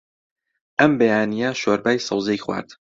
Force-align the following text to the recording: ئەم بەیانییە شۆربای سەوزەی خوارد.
ئەم 0.79 0.91
بەیانییە 0.99 1.49
شۆربای 1.61 2.03
سەوزەی 2.07 2.41
خوارد. 2.43 2.69